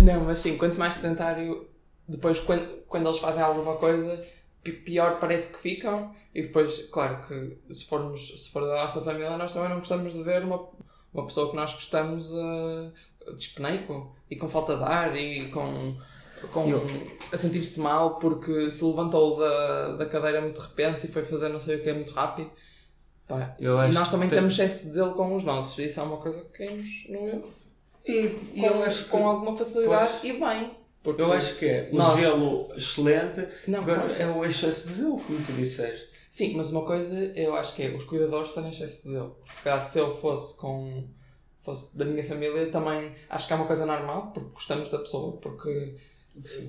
[0.00, 1.66] Não, mas sim, quanto mais sedentário,
[2.08, 4.22] depois quando, quando eles fazem alguma coisa,
[4.62, 6.14] pi- pior parece que ficam.
[6.34, 10.12] E depois, claro que se formos, se for da nossa família, nós também não gostamos
[10.12, 10.68] de ver uma,
[11.12, 15.96] uma pessoa que nós gostamos a despeneico e com falta de ar e com,
[16.48, 16.84] com Eu-
[17.32, 21.48] a sentir-se mal porque se levantou da, da cadeira muito de repente e foi fazer
[21.48, 22.50] não sei o que muito rápido.
[23.28, 26.00] Pá, E nós também que tem- temos excesso de zelo com os nossos, e isso
[26.00, 27.44] é uma coisa que caímos no erro.
[28.04, 28.28] E,
[28.60, 30.72] Com, eu acho que, com alguma facilidade e bem.
[31.02, 34.94] Porque eu acho que é o Nós- zelo excelente, Não, agora é o excesso de
[34.94, 36.20] zelo, como tu disseste.
[36.30, 39.36] Sim, mas uma coisa eu acho que é os cuidadores têm excesso de zelo.
[39.40, 41.08] Porque se calhar se eu fosse com
[41.58, 45.36] fosse da minha família também acho que é uma coisa normal porque gostamos da pessoa,
[45.36, 45.96] porque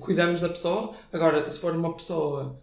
[0.00, 0.94] cuidamos da pessoa.
[1.12, 2.60] Agora, se for uma pessoa,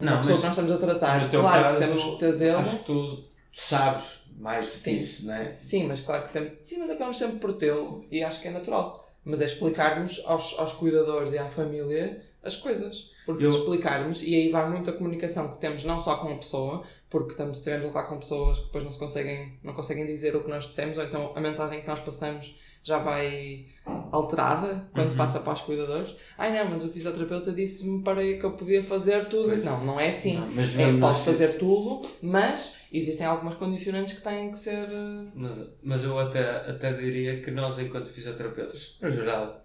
[0.00, 2.32] uma Não, pessoa mas que nós estamos a tratar, claro caso, que temos que ter
[2.32, 2.58] zelo.
[2.58, 5.56] acho que tu sabes mais do que isso, não é?
[5.60, 6.52] Sim, mas claro que temos.
[6.62, 9.08] Sim, mas acabamos sempre por tê-lo e acho que é natural.
[9.24, 13.10] Mas é explicarmos aos, aos cuidadores e à família as coisas.
[13.24, 16.32] Porque Eu- se explicarmos, e aí vai muito a comunicação que temos não só com
[16.32, 19.74] a pessoa, porque estamos, estivemos a falar com pessoas que depois não, se conseguem, não
[19.74, 23.66] conseguem dizer o que nós dissemos, ou então a mensagem que nós passamos já vai
[24.12, 25.16] alterada quando Uhum.
[25.16, 26.14] passa para os cuidadores.
[26.38, 29.48] Ai não, mas o fisioterapeuta disse-me para que eu podia fazer tudo.
[29.48, 29.64] Pois.
[29.64, 30.38] Não, não é assim.
[30.38, 34.86] Não, mas É, podes nós- fazer tudo, mas existem algumas condicionantes que têm que ser.
[34.88, 39.64] eh, Mas, mas eu até, até diria que nós, enquanto fisioterapeutas, no geral,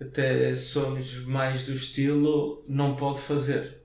[0.00, 3.78] até somos mais do estilo não pode fazer.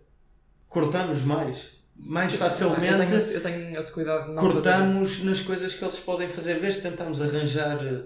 [0.67, 1.73] Cortamos mais.
[1.97, 6.59] Mais Eu tenho, facilmente eu tenho esse cuidado cortamos nas coisas que eles podem fazer.
[6.59, 8.03] Vês, tentamos arranjar, eh,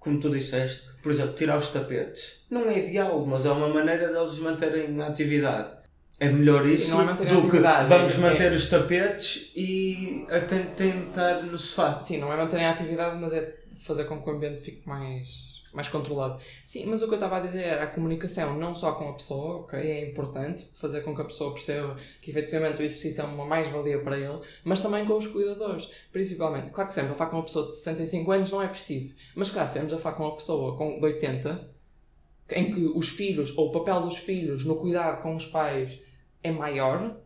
[0.00, 2.40] como tu disseste, por exemplo, tirar os tapetes.
[2.50, 5.78] Não é ideal, mas é uma maneira deles manterem na atividade.
[6.18, 7.58] É melhor isso é manter a do que
[7.88, 12.00] vamos é- manter os tapetes e a ten- tentar no sofá.
[12.00, 13.54] Sim, não é manterem a atividade, mas é
[13.86, 15.28] fazer com que o ambiente fique mais,
[15.72, 16.40] mais controlado.
[16.66, 19.12] Sim, mas o que eu estava a dizer era a comunicação, não só com a
[19.12, 19.78] pessoa, ok?
[19.78, 24.00] É importante fazer com que a pessoa perceba que efetivamente o exercício é uma mais-valia
[24.02, 26.70] para ele, mas também com os cuidadores, principalmente.
[26.70, 29.50] Claro que sempre a falar com uma pessoa de 65 anos não é preciso, mas
[29.50, 31.70] claro, sempre a falar com uma pessoa com de 80,
[32.50, 36.00] em que os filhos, ou o papel dos filhos no cuidado com os pais
[36.42, 37.16] é maior,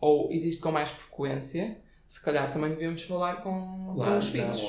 [0.00, 1.78] ou existe com mais frequência,
[2.10, 4.60] se calhar também devemos falar com, com os filhos.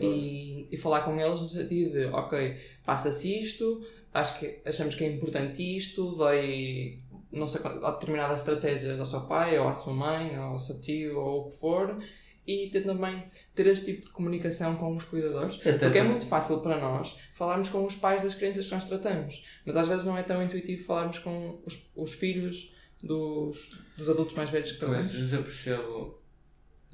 [0.00, 0.12] não.
[0.12, 5.02] E, e falar com eles no sentido de, ok, passa-se isto, acho que achamos que
[5.02, 7.02] é importante isto, dei
[7.32, 11.18] não sei determinadas estratégias ao seu pai, ou à sua mãe, ou ao seu tio,
[11.18, 11.98] ou o que for,
[12.46, 13.24] e ter também
[13.56, 17.18] ter este tipo de comunicação com os cuidadores, Até porque é muito fácil para nós
[17.34, 20.40] falarmos com os pais das crianças que nós tratamos, mas às vezes não é tão
[20.40, 25.12] intuitivo falarmos com os, os filhos dos, dos adultos mais velhos que tratamos.
[25.12, 26.22] mas eu percebo.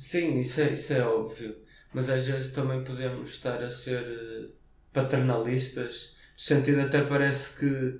[0.00, 1.54] Sim, isso é, isso é óbvio.
[1.92, 4.48] Mas às vezes também podemos estar a ser eh,
[4.92, 7.98] paternalistas, no sentido até parece que,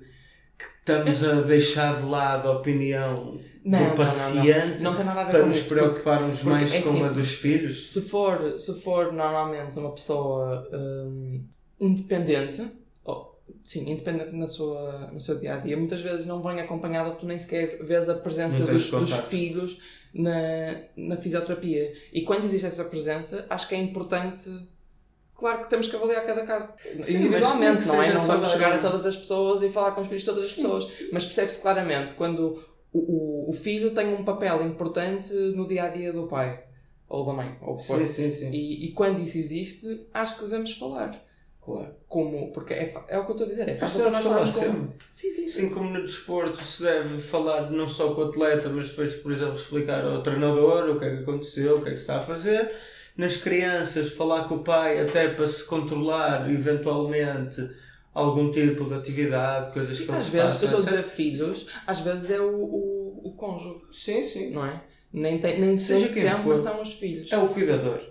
[0.57, 5.05] que estamos a deixar de lado a opinião Não, não, do não, paciente Não tem
[5.05, 5.67] nada a ver para com nos isso.
[5.67, 7.91] porque- preocuparmos porque mais é com a assim, dos filhos.
[7.91, 11.45] Se for, se for normalmente uma pessoa hum,
[11.79, 12.65] independente,
[13.63, 17.25] sim, independente na sua, no seu dia a dia, muitas vezes não vem acompanhada, tu
[17.25, 19.81] nem sequer vês a presença dos, dos filhos
[20.13, 21.93] na, na fisioterapia.
[22.11, 24.49] E quando existe essa presença, acho que é importante.
[25.35, 28.13] Claro que temos que avaliar cada caso Sim, individualmente, não é?
[28.13, 30.51] Não vamos chegar a todas as pessoas e falar com os filhos de todas as
[30.51, 30.61] Sim.
[30.61, 35.85] pessoas, mas percebe-se claramente quando o, o, o filho tem um papel importante no dia
[35.85, 36.63] a dia do pai
[37.11, 38.07] ou da mãe, ou o que for.
[38.07, 38.51] sim, sim.
[38.53, 41.21] E, e quando isso existe, acho que devemos falar.
[41.63, 41.93] Claro.
[42.07, 44.23] Como, porque é, é o que eu estou a dizer, é fácil Mas para nós
[44.23, 44.89] devemos falar falarmos com...
[44.89, 45.05] sempre.
[45.11, 45.65] Sim, sim, sim.
[45.65, 49.31] Assim como no desporto se deve falar não só com o atleta, mas depois, por
[49.31, 52.17] exemplo, explicar ao treinador o que é que aconteceu, o que é que se está
[52.17, 52.71] a fazer.
[53.15, 57.61] Nas crianças, falar com o pai até para se controlar eventualmente
[58.13, 60.79] algum tipo de atividade, coisas que eles Às vezes, eu façam.
[60.79, 64.51] estou a dizer filhos, às vezes é o, o, o cônjuge, Sim, sim.
[64.51, 64.81] não é?
[65.13, 66.57] Nem, tem, nem Seja quem sempre for.
[66.57, 67.31] são os filhos.
[67.31, 68.01] É o cuidador.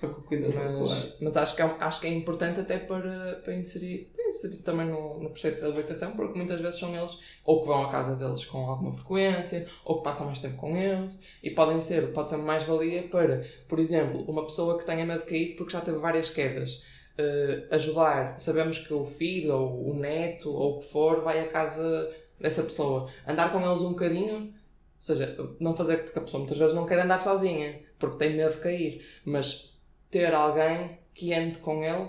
[0.00, 1.12] É o cuidador, Mas, claro.
[1.20, 4.86] mas acho, que é, acho que é importante até para, para, inserir, para inserir também
[4.86, 8.14] no, no processo de habilitação, porque muitas vezes são eles ou que vão à casa
[8.14, 12.30] deles com alguma frequência, ou que passam mais tempo com eles, e podem ser, pode
[12.30, 15.80] ser mais valia para, por exemplo, uma pessoa que tenha medo de cair porque já
[15.80, 16.84] teve várias quedas.
[17.18, 21.48] eh, ajudar, sabemos que o filho ou o neto ou o que for vai à
[21.48, 22.08] casa
[22.38, 24.52] dessa pessoa, andar com eles um bocadinho, ou
[24.98, 28.52] seja, não fazer porque a pessoa muitas vezes não quer andar sozinha porque tem medo
[28.54, 29.76] de cair, mas
[30.10, 32.08] ter alguém que ande com ele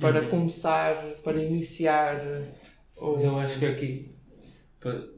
[0.00, 0.30] para Uhum.
[0.30, 2.16] começar, para iniciar
[2.96, 3.12] o...
[3.12, 4.14] Mas eu acho que aqui,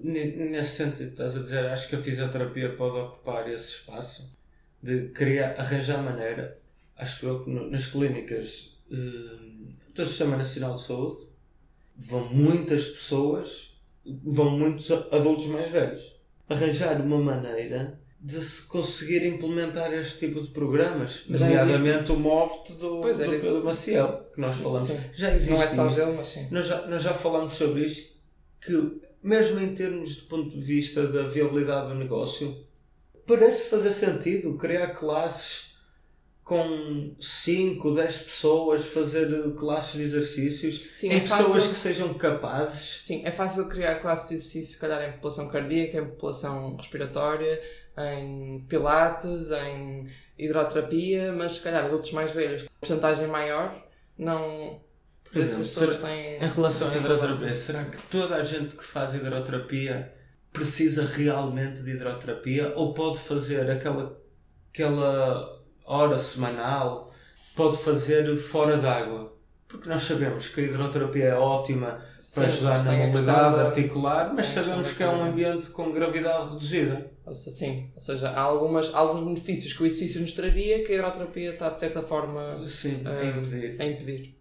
[0.03, 4.37] nesse sentido, estás a dizer, acho que a fisioterapia pode ocupar esse espaço
[4.83, 6.59] de criar, arranjar maneira,
[6.97, 8.97] acho eu que nas clínicas eh,
[9.95, 11.27] do Sistema Nacional de Saúde
[11.97, 16.15] vão muitas pessoas, vão muitos adultos mais velhos.
[16.49, 22.19] Arranjar uma maneira de se conseguir implementar este tipo de programas, Mas já nomeadamente o
[22.19, 23.25] MOVT do, Pois, do.
[23.25, 24.89] Pedro Maciel, que nós falamos.
[24.89, 24.99] Sim.
[25.15, 26.01] Já existe Não é só isto.
[26.01, 26.49] dele, mas sim.
[26.51, 28.17] Nós já, nós já falámos sobre isto,
[28.61, 32.67] que mesmo em termos de ponto de vista da viabilidade do negócio,
[33.25, 35.77] parece fazer sentido criar classes
[36.43, 42.15] com 5, 10 pessoas, fazer classes de exercícios Sim, em é pessoas fácil, que sejam
[42.15, 43.01] capazes.
[43.05, 47.61] sim, é fácil criar classes de exercício, se calhar em população cardíaca, em população respiratória,
[47.99, 53.83] em pilates, em hidroterapia, mas se calhar adultos mais velhos, porcentagem maior,
[54.19, 54.81] não...
[55.25, 56.37] Por exemplo, pessoas têm...
[56.37, 60.13] Em relação à hidroterapia, será que toda a gente que faz hidroterapia
[60.53, 64.19] precisa realmente de hidroterapia ou pode fazer aquela,
[64.73, 67.13] aquela hora semanal,
[67.55, 69.36] pode fazer fora d'água?
[69.69, 74.33] Porque nós sabemos que a hidroterapia é ótima Sim, para ajudar na mobilidade da- articular,
[74.33, 77.11] mas sabemos que é um ambiente com gravidade reduzida.
[77.33, 81.53] Sim, ou seja, há, algumas, alguns benefícios que o exercício nos traria que a hidroterapia
[81.53, 83.81] está de certa forma Sim, a impedir.
[83.81, 84.37] a impedir.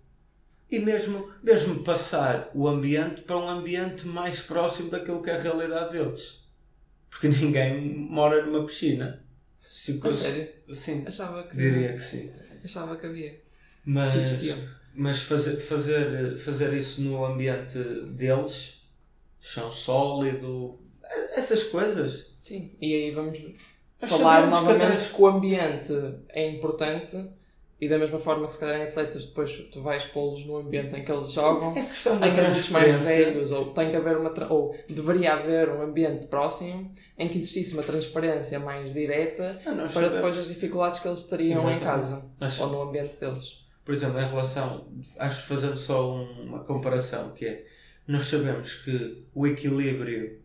[0.69, 5.41] E mesmo, mesmo passar o ambiente para um ambiente mais próximo daquilo que é a
[5.41, 6.43] realidade deles.
[7.09, 9.23] Porque ninguém mora numa piscina.
[9.63, 10.47] Se A sério?
[10.73, 12.31] Sim, Achava que, diria que sim.
[12.63, 13.31] achava que havia.
[13.31, 13.41] Que
[13.85, 14.57] Mas, existiam.
[14.95, 17.77] Mas fazer, fazer, fazer isso no ambiente
[18.12, 18.81] deles,
[19.39, 20.79] chão sólido,
[21.36, 22.34] essas coisas.
[22.41, 23.39] Sim, e aí vamos
[24.01, 25.93] Nós falar que novamente trans- que o ambiente
[26.29, 27.29] é importante
[27.81, 30.95] e da mesma forma que se calhar em atletas depois tu vais pô-los no ambiente
[30.95, 34.17] em que eles jogam, É questão da em adultos mais velhos, ou tem que haver
[34.17, 39.71] uma ou deveria haver um ambiente próximo em que existisse uma transferência mais direta Ah,
[39.73, 40.13] para sabemos.
[40.15, 41.84] depois as dificuldades que eles teriam em Exatamente.
[41.84, 43.64] casa Nós- ou no ambiente deles.
[43.86, 47.65] Por exemplo, em relação, acho fazendo só um- uma comparação, que é,
[48.08, 50.41] nós sabemos que o equilíbrio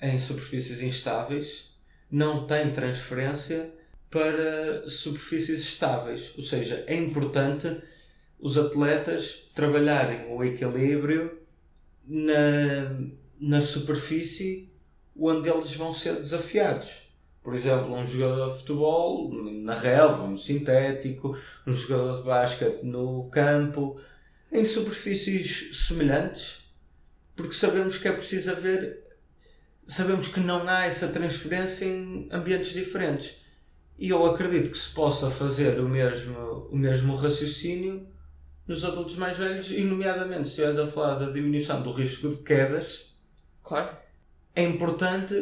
[0.00, 1.76] em superfícies instáveis
[2.10, 3.72] não tem transferência
[4.10, 6.32] para superfícies estáveis.
[6.36, 7.80] Ou seja, é importante
[8.38, 11.38] os atletas trabalharem o equilíbrio
[12.06, 12.34] na,
[13.40, 14.72] na superfície
[15.16, 17.11] onde eles vão ser desafiados.
[17.42, 23.28] Por exemplo, um jogador de futebol na relva, no sintético, um jogador de basquete no
[23.30, 24.00] campo,
[24.52, 26.58] em superfícies semelhantes,
[27.34, 29.02] porque sabemos que é preciso haver,
[29.88, 33.42] sabemos que não há essa transferência em ambientes diferentes.
[33.98, 38.06] E eu acredito que se possa fazer o mesmo, o mesmo raciocínio
[38.66, 42.36] nos adultos mais velhos, e nomeadamente se estiveres a falar da diminuição do risco de
[42.38, 43.12] quedas,
[43.64, 43.96] Claro.
[44.54, 45.34] é importante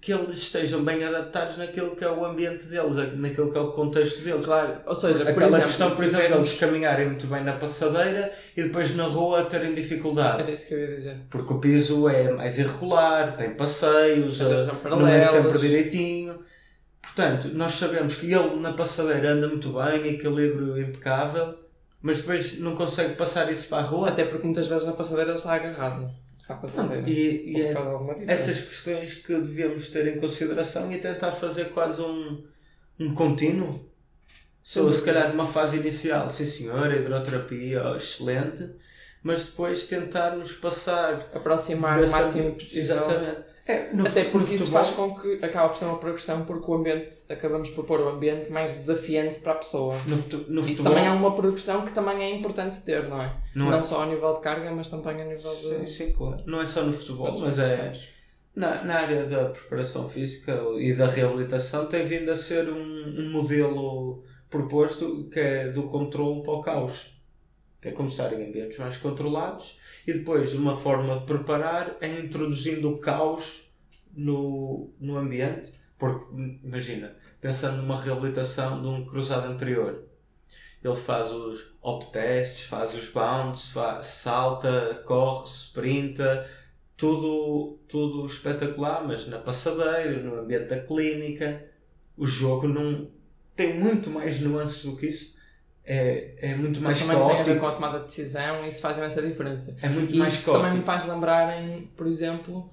[0.00, 3.72] que eles estejam bem adaptados naquilo que é o ambiente deles, naquilo que é o
[3.72, 4.44] contexto deles.
[4.46, 4.74] Claro.
[4.86, 8.32] Ou seja, por Aquela exemplo, questão, por exemplo, tivermos- deles caminharem muito bem na passadeira
[8.56, 10.42] e depois na rua terem dificuldade.
[10.42, 11.16] Era isso que eu ia dizer.
[11.30, 16.38] Porque o piso é mais irregular, tem passeios, vezes eh, não é sempre direitinho.
[17.02, 21.54] Portanto, nós sabemos que ele na passadeira anda muito bem, equilíbrio impecável,
[22.02, 24.08] mas depois não consegue passar isso para a rua.
[24.08, 26.10] Até porque muitas vezes na passadeira ele está agarrado
[26.48, 27.08] à passadeira.
[27.08, 27.74] E, e é
[28.26, 32.44] essas questões que devíamos ter em consideração e tentar fazer quase um,
[32.98, 33.84] um contínuo.
[34.62, 38.68] Só se calhar numa fase inicial, sim senhor, a hidroterapia, oh, excelente,
[39.22, 42.80] mas depois tentarmos passar aproximar o máximo possível.
[42.80, 43.55] Exatamente.
[43.68, 46.44] É, no Até porque no isso futebol- faz com que acaba por ser uma progressão
[46.44, 49.98] porque o ambiente, acabamos por pôr o ambiente mais desafiante para a pessoa.
[50.06, 50.92] No, futu- no Isso futebol.
[50.92, 53.34] também é uma progressão que também é importante ter, não é?
[53.56, 53.84] Não Não, é?
[53.84, 55.56] só a nível de carga, mas também a nível de.
[55.78, 56.44] Sim, sim, claro.
[56.46, 57.92] Não é só no futebol, mas é.
[58.54, 62.76] Na, na área da preparação física e da reabilitação tem vindo a ser um,
[63.18, 67.20] um modelo proposto que é do controle para o caos.
[67.82, 69.76] Que é começar em ambientes mais controlados
[70.06, 73.70] e depois uma forma de preparar é introduzindo o caos
[74.14, 75.72] no, no ambiente.
[75.98, 76.26] Porque,
[76.62, 80.04] imagina, pensando numa reabilitação de um cruzado anterior,
[80.82, 86.48] ele faz os op tests, faz os bounds, fa- salta, corre, sprinta,
[86.96, 91.68] tudo, tudo espetacular, mas na passadeira, no ambiente da clínica,
[92.16, 93.10] o jogo não
[93.56, 95.35] tem muito mais nuances do que isso.
[95.88, 97.60] É, é muito mais Mas também tem a ver caótico.
[97.60, 99.76] com a tomada de decisão e isso faz imensa diferença.
[99.80, 100.84] É muito E mais isso também me caótico.
[100.86, 102.68] faz lembrar, em, por exemplo,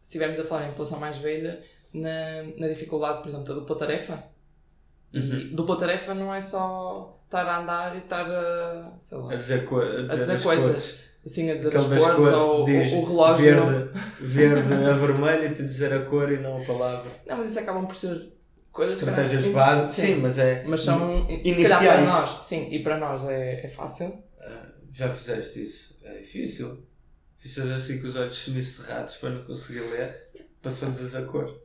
[0.00, 1.60] se estivermos a falar em população mais velha,
[1.92, 4.22] na, na dificuldade, por exemplo, da dupla tarefa.
[5.14, 5.50] Uhum.
[5.52, 9.64] dupla tarefa não é só estar a andar e estar a, sei lá, A dizer,
[9.66, 10.64] co- a dizer, dizer as coisas.
[10.66, 11.00] cores.
[11.26, 13.56] assim, a dizer Aquele as cores, cores ou diz o, relógio.
[13.56, 17.10] não- verde, verde a vermelho e te dizer a cor e não a palavra.
[17.26, 18.32] Não, mas isso acabam por ser
[18.72, 20.64] coisas Estratégias básicas, sim, mas é.
[20.64, 21.78] Mas são, Iniciais.
[21.84, 24.22] para nós, sim, e para nós é, é fácil.
[24.40, 26.00] Ah, Já fizeste isso?
[26.04, 26.84] É difícil.
[27.36, 30.30] Se estás assim com os olhos semicerrados para não conseguir ler,
[30.62, 31.60] passamos a cor.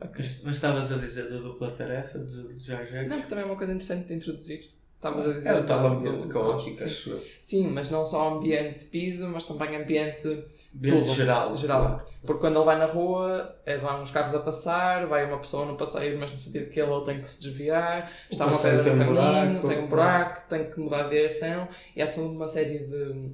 [0.00, 0.14] Ok.
[0.18, 3.08] Mas, mas estavas a dizer da dupla tarefa de Jorge Jacques?
[3.08, 4.70] Não, que também é uma coisa interessante de introduzir.
[4.98, 6.84] Estavas a dizer É o tal ambiente do- caótico, sim.
[6.84, 7.24] acho eu.
[7.40, 10.26] Sim, mas não só ambiente piso, mas também ambiente
[10.74, 11.14] Ambiente Tudo.
[11.14, 11.56] geral.
[11.56, 11.80] geral.
[11.86, 12.04] claro.
[12.26, 15.64] Porque quando ele vai na rua, é, vão uns carros a passar, vai uma pessoa
[15.64, 18.76] no passeio, mas no sentido que ele, tem que se desviar, O está uma pedra
[18.78, 19.68] no tem um caminho, buraco.
[19.68, 23.30] tem um buraco, tem que mudar de direção, e há toda uma série de,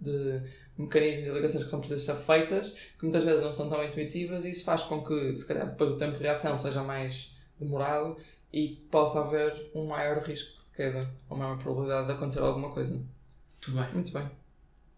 [0.00, 0.42] de
[0.76, 4.44] mecanismos e ligações que são precisas ser feitas, que muitas vezes não são tão intuitivas,
[4.44, 8.16] e isso faz com que, se calhar, depois o tempo de reação seja mais demorado
[8.56, 12.94] e possa haver um maior risco de queda, ou maior probabilidade de acontecer alguma coisa.
[12.94, 13.92] Muito bem.
[13.94, 14.30] Muito bem.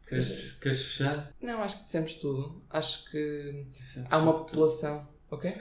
[0.06, 1.32] Queres, queres fechar?
[1.40, 2.62] Não, acho que dissemos tudo.
[2.70, 4.44] Acho que Dissemos há uma tudo.
[4.46, 5.08] população.
[5.30, 5.52] Ok?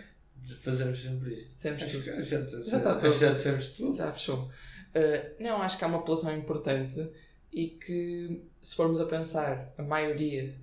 [0.62, 1.56] Fazemos sempre isto.
[1.56, 2.04] Dissemos Acho tudo.
[2.04, 3.12] que já, já, Já acho tudo.
[3.14, 3.98] que já dissemos tudo.
[3.98, 4.40] Já fechou.
[4.44, 7.10] Uh, não, acho que há uma população importante
[7.52, 10.54] e que, se formos a pensar, a maioria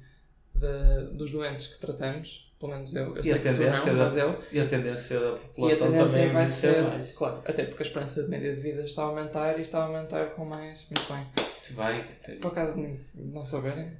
[0.55, 3.92] da- dos doentes que tratamos, pelo menos eu, eu E sei a que tu tendência
[3.92, 7.12] não, da- mas eu, E a tendência da população tendência também é vai ser, mais.
[7.12, 9.85] claro, até porque a esperança de média de vida está a aumentar e está a
[9.87, 10.87] aumentar com mais.
[10.88, 11.27] Muito bem.
[11.37, 12.38] Muito bem.
[12.38, 12.79] Por acaso
[13.14, 13.96] não- saberem,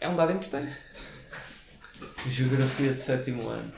[0.00, 0.72] é um dado importante.
[2.28, 3.72] Geografia de sétimo ano.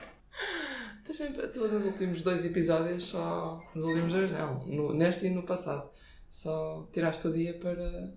[1.52, 3.62] Tu nos últimos dois episódios, só.
[3.74, 4.66] Nos últimos dois, não.
[4.66, 5.90] No, neste e no passado.
[6.30, 8.12] Só tiraste o dia para.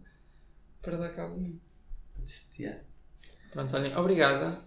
[0.82, 1.62] para dar cabo de mim.
[2.60, 2.82] Yeah.
[3.52, 4.60] Pronto, olhem, obrigada.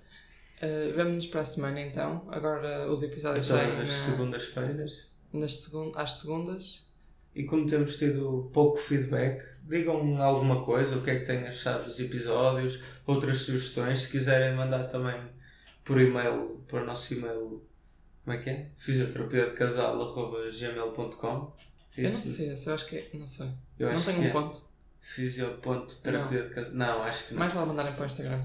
[0.62, 2.26] Uh, Vemo-nos para a semana então.
[2.30, 5.08] Agora os episódios Todas saem as na- segundas-feiras.
[5.32, 6.86] nas segun às segundas.
[7.34, 11.84] E como temos tido pouco feedback, digam alguma coisa, o que é que têm achado
[11.84, 15.20] dos episódios, outras sugestões, se quiserem mandar também
[15.84, 17.64] por e-mail, para o nosso e-mail,
[18.24, 18.70] como é que é?
[18.76, 21.52] fisioterapia-de-casal.gmail.com
[21.96, 23.08] Eu não sei se esse, eu acho que é.
[23.14, 23.48] Não sei.
[23.78, 24.30] Eu não tenho um é.
[24.30, 24.60] ponto.
[25.00, 26.72] Fisio.terapia de casal.
[26.74, 27.38] Não, acho que não.
[27.40, 28.44] Mais vale mandarem para o Instagram.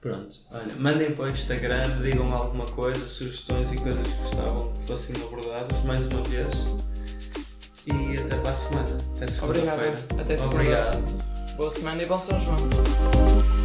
[0.00, 4.86] Pronto, olha, mandem para o Instagram, digam alguma coisa, sugestões e coisas que gostavam que
[4.86, 6.54] fossem abordadas mais uma vez.
[7.86, 8.98] E até para a semana.
[9.16, 9.98] Até segunda-feira.
[10.18, 10.54] Até segunda.
[10.54, 11.56] Obrigado.
[11.56, 13.59] Boa semana e bom São João.